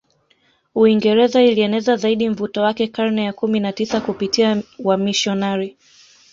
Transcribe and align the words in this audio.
Uingereza 0.75 1.41
ilieneza 1.43 1.95
zaidi 1.97 2.29
mvuto 2.29 2.61
wake 2.61 2.87
karne 2.87 3.23
ya 3.23 3.33
kumi 3.33 3.59
na 3.59 3.73
tisa 3.73 4.01
kupitia 4.01 4.63
wamisionari 4.79 5.77